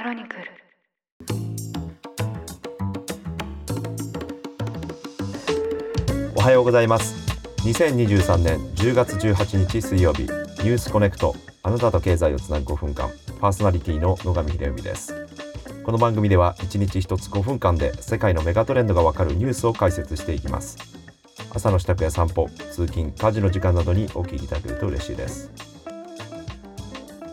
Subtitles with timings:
[0.00, 0.42] クロニクル。
[6.34, 7.14] おはようございます。
[7.68, 11.34] 2023年10月18日水曜日ニュースコネクト。
[11.62, 13.10] あなたと経済をつなぐ5分間
[13.42, 15.26] パーソナリティの野上秀美です。
[15.84, 20.78] この番組では1日1つ5分間で世界のメガトレンドがわかるニュースを解説していきます。
[21.50, 25.59] 朝の支度や散歩通勤家事の時間などにお聞きいただけると嬉しいです。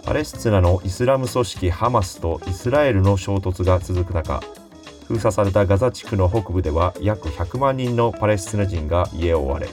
[0.07, 4.39] パレスチナのイスラム組織ハマスとイスラエルの衝突が続く中
[5.05, 9.67] 封鎖されたガザ地区の北部では約100万人のパレスチナ人が家を追われ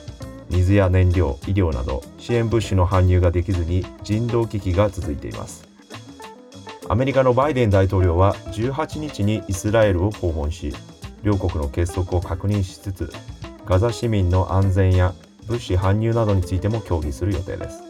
[0.50, 5.68] 水や燃料医療など支援物資の搬入ができずに人道危機が続いています。
[6.88, 10.74] アメリカのバイデン大統領は18日にイスラエルを訪問し
[11.22, 13.12] 両国の結束を確認しつつ
[13.66, 15.14] ガザ市民の安全や
[15.46, 17.83] 物資搬入などについても協議する予定です。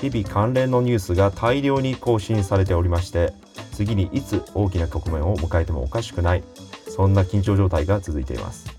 [0.00, 3.32] 日々関連のニュースが大量に更新されておりまして
[3.72, 6.42] 次にいつ大きな局面を迎えてもおかしくない
[6.88, 8.78] そんな緊張状態が続いています。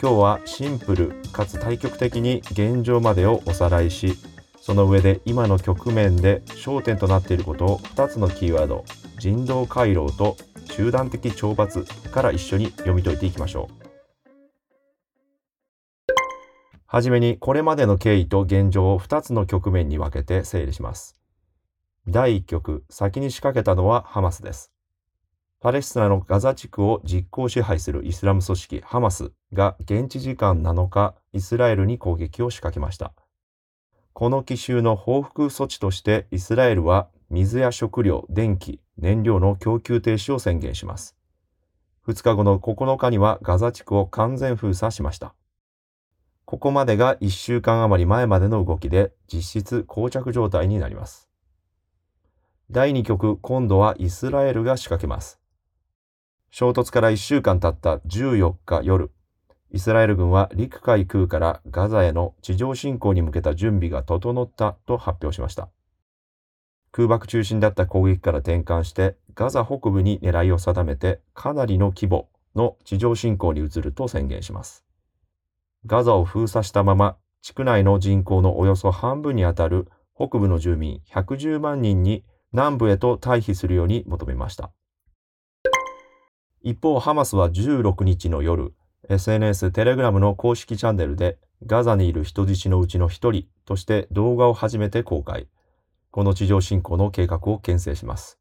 [0.00, 4.18] 今日はシンプルかつ対極的に現状までをおさらいし
[4.60, 8.84] その上で今の局面で焦点となっていることを2つのキーワード
[9.18, 10.36] 人道回廊と
[10.70, 13.85] 集団的懲罰から一緒に読み解いていきましょう。
[16.96, 21.14] はじめにこれまでの経緯と現状を2つの局面に分けて整理します
[22.08, 24.72] 第1局先に仕掛けたのはハマスです
[25.60, 33.12] パレスチナのガザ地区を実効支配するイスラム組織ハマスが現地時間7日イスラエルに攻撃を仕掛けました
[34.14, 41.14] この奇襲の報復措置としてイスラエルは水や食料、電気、燃料の供給停止を宣言します。
[42.08, 45.34] 2日後の9日にはガザ地区を完全封鎖しました。
[46.46, 51.28] ここまでが1週間余り前までの動きで実質膠着状態になります。
[52.70, 55.40] 第2局、今度はイスラエルが仕掛けます。
[56.52, 59.10] 衝突から1週間経った14日夜、
[59.72, 65.68] イスラエル軍は陸海空からガザへの地上侵攻に向けた準備が整ったと発表しました。
[66.92, 74.85] 空爆中心だった攻撃から転換してガザ北部に狙いを定めてかなりの規模の地上侵攻に移ると宣言します。
[75.86, 84.72] ガザを封鎖したまま、地区内の人口のおよそ半分にあたる北部の住民110万人に南部へと退避するように求めました。
[86.62, 88.74] 一方、ハマスは16日の夜、
[89.08, 95.46] SNS テレグラムの公式チャンネルでガザにいる人質のうちの一人として動画を初めて公開。
[96.10, 98.40] この地上侵攻の計画を牽制します。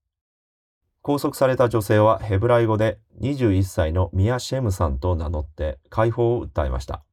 [1.03, 7.03] 拘束された女性はヘブライ語で21歳のミア・シェムさんと名乗って解放を訴えました。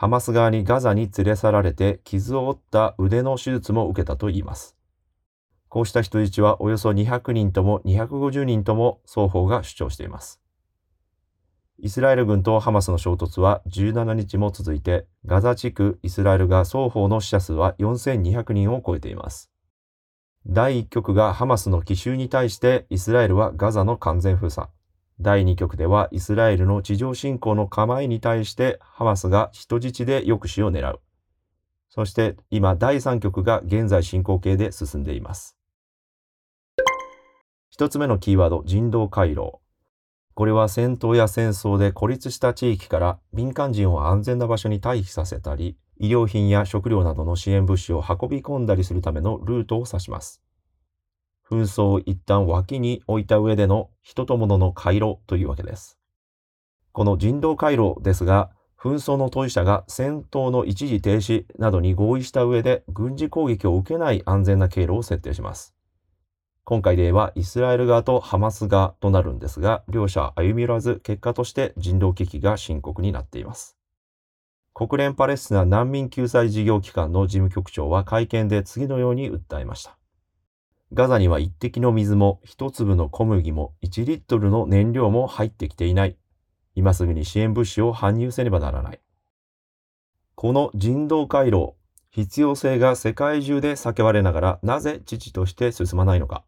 [0.00, 4.76] ハマス側にガザに連れ去られて傷を負った腕の手術も受けたといいます。
[5.68, 10.40] こうした人質はおよそ200人とも250人とも双方が主張しています。
[11.80, 19.50] イスラエル軍とハマスの衝突は17日も続いて、ガザ地区、イスラエルが双方の死者数は4200人を超えています。
[20.46, 24.68] 第1局がハマスの奇襲に対してイスラエルはガザの完全封鎖。
[25.20, 31.00] 第2局ではイスラエルの地上侵攻の構えに対してハマスが人質で抑止を狙う。
[31.88, 35.56] そして今第3局が現在進行形で進んでいます。
[37.70, 39.60] 一つ目のキーワード、人道回廊。
[40.34, 50.40] これは戦闘や戦争で孤立した地域から民間人を安全な場所に退避させたり、医療品や食料などの支援物資を運び込んだりするためのルートを指します。
[51.48, 55.98] 紛争を一旦脇に置いた上での人と物の回路というわけです。
[56.92, 65.74] この人道回廊ですが、紛争の当事者が戦闘の一時停止などに合意した上で軍事攻撃を受けない安全な経路を設定します。
[66.64, 73.76] 今回で言えばイスラエル側とハマス側となるんですが、両者歩み寄らず結果として人道危機が深刻になっています。
[74.74, 79.97] 国連パレスチナ難民救済事業機関の事務局長は会見で次のように訴えました。
[80.92, 86.16] ガザには一滴の水も一粒の小麦も1リットルの燃料も入ってきていない。
[86.74, 89.00] 今すぐに支援物資を搬入せねばならない。
[90.34, 91.76] この人道回廊、
[92.10, 96.44] 必要性が世界中で叫ばれながらなぜ父として進まないのか。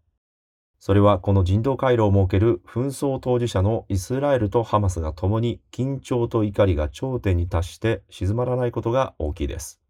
[0.78, 9.82] それはこの人道回廊を設ける紛争当事者のイスラエルとハマスが共に緊張と怒りが頂点に達して静まらないことが大きいです。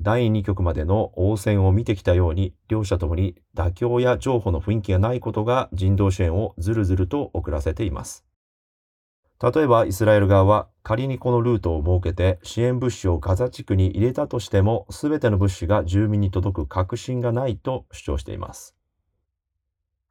[0.00, 8.24] 第2局までの応戦を見てきたように、両者ともに妥協や譲歩の雰囲気がないことが人道支援をずるずると遅らせています。
[9.42, 18.76] 例えばイスラエル側は仮にこのルートを設けて支援物資をガザ地区に入れたとしても全ての物資が住民に届く確信がないと主張しています。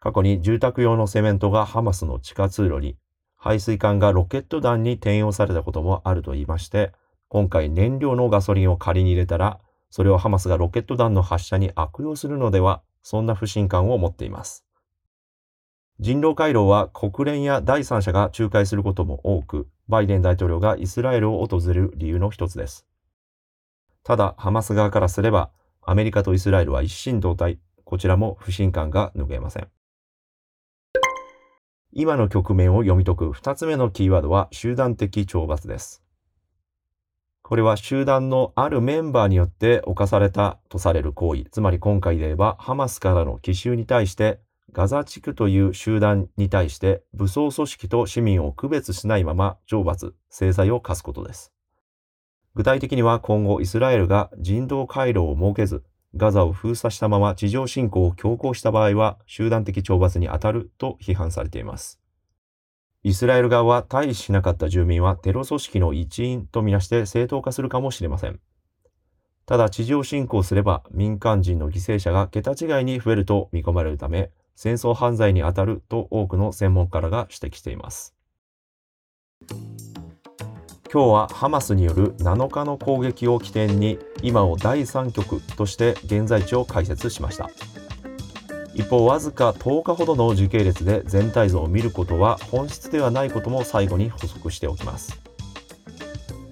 [0.03, 2.97] 過去に住宅用のセメントがハマスの地下通路に、
[3.37, 6.91] 排水管がロケット弾に転用されたこともあると言いまして、
[7.29, 9.61] 今回燃料のガソリンを仮に入れたら、
[9.93, 14.65] それをハマスがロケット弾の発射に悪用するのでは、そんな不信感を持っています。
[15.99, 22.87] 人道回廊は国連や第三者が仲介することも多く、バイデン大統領がイスラエルを訪れる理由の一つです。
[24.03, 25.51] ただ、ハマス側からすれば、
[25.83, 29.67] アメリカとイスラエルは一心同体、こちらも不信感が拭えません。
[31.91, 36.03] 今の局面を読み解く二つ目のキーワードは集団的懲罰です。
[37.43, 44.39] これは集団のあるメンバーによって犯されたとされる行為、つまり今回で言えばハマスからの奇襲に対して
[44.71, 51.51] ガザ地区という集団に対して武装組織と市民を区別しないまま懲罰、制裁を課すことです。
[52.55, 55.83] 具体的には今後イスラエルが人道回廊を設けず、
[56.15, 62.02] ガザを封鎖したまま地上侵攻を強行した場合は集団的懲罰に当たると批判されています。
[63.03, 68.39] イスラエル側は退避しなかった住民はテロ組織の一員とみなして正当化するかもしれません。
[69.45, 78.15] ただ地上侵攻すれば民間人の犠牲者が桁違いに増えると見込まれるため、戦争犯罪に当たると多くの専門家らが指摘しています。
[80.89, 87.49] 今日はハマスによる7日の攻撃を起点に今を第3局として現在地を解説しました。
[88.73, 95.21] 一方わずか10日ほどの時系列で全体像を見ることは本質ではないことも最後に補足しておきます。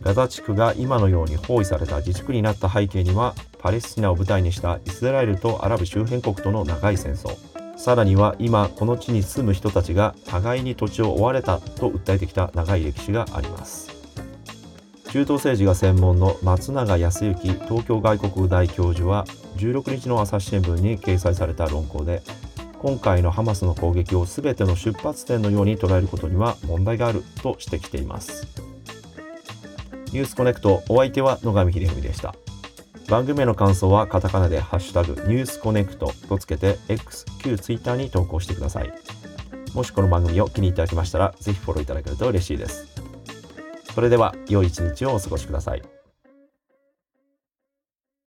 [0.01, 7.35] ガザ地区が今のように包囲された自治区になった背景にはパレスチナを舞台にしたイスラエルとアラブ周辺国との長い戦争。
[7.77, 13.89] さらには今この地に住む人たちが互いに土地を追われたと訴えてきた長い歴史があります。
[15.11, 19.25] 中東政治が専門の松永康之東京外国大教授は
[19.61, 22.23] 16日の朝日新聞に掲載された論考で
[22.79, 28.47] 今回のハマスの攻撃を全ての出発点のように捉えることには問題があると指摘しています。
[30.11, 32.33] ニュースコネクトお相手は野上秀文でした。
[33.07, 38.91] 番組への感想はカタカナでハッシュタグニュースコネクトとつけて X、旧 Twitter に投稿してください。
[39.75, 42.87] もしこの番組を気に入っていただけましたらぜひフォローいただけると嬉しいです。
[43.93, 46.00] それでは良い一日をお過ごしください。